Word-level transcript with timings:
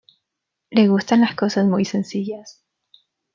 Le 0.71 0.87
gustan 0.87 1.21
las 1.21 1.35
cosas 1.35 1.67
muy 1.67 1.85
sencillas. 1.85 2.63